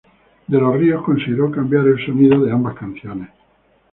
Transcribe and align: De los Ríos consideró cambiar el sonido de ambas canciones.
De 0.47 0.57
los 0.59 0.75
Ríos 0.77 1.03
consideró 1.03 1.51
cambiar 1.51 1.85
el 1.85 2.03
sonido 2.03 2.39
de 2.43 2.51
ambas 2.51 2.73
canciones. 2.75 3.29